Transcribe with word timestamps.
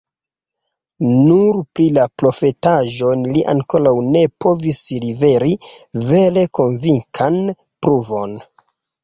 Nur 1.09 1.59
pri 1.79 1.83
la 1.97 2.05
profetaĵoj 2.21 3.11
li 3.35 3.43
ankoraŭ 3.53 3.93
ne 4.17 4.25
povis 4.47 4.81
liveri 5.05 5.53
vere 6.09 6.47
konvinkan 6.61 7.39
pruvon. 7.59 8.37